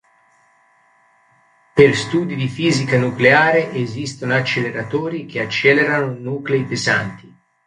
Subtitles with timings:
[1.75, 7.31] Per studi di fisica nucleare esistono acceleratori che accelerano nuclei pesanti.